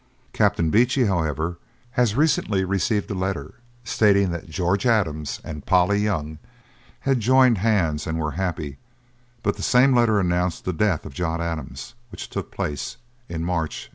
Captain 0.33 0.71
Beechey, 0.71 1.05
however, 1.05 1.59
has 1.91 2.15
recently 2.15 2.63
received 2.65 3.11
a 3.11 3.13
letter, 3.13 3.59
stating 3.83 4.31
that 4.31 4.49
George 4.49 4.87
Adams 4.87 5.39
and 5.43 5.67
Polly 5.67 5.99
Young 5.99 6.39
had 7.01 7.19
joined 7.19 7.59
hands 7.59 8.07
and 8.07 8.17
were 8.17 8.31
happy; 8.31 8.79
but 9.43 9.57
the 9.57 9.61
same 9.61 9.93
letter 9.95 10.19
announced 10.19 10.65
the 10.65 10.73
death 10.73 11.05
of 11.05 11.13
John 11.13 11.39
Adams, 11.39 11.93
which 12.11 12.31
took 12.31 12.51
place 12.51 12.97
in 13.29 13.43
March 13.43 13.89
1829. 13.89 13.89